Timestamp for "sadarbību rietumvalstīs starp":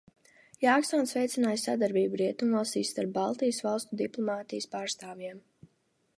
1.63-3.13